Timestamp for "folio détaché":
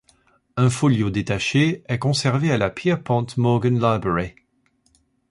0.71-1.83